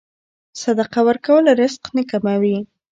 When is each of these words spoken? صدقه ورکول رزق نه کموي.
صدقه 0.61 0.99
ورکول 1.07 1.45
رزق 1.59 1.83
نه 1.95 2.03
کموي. 2.09 2.57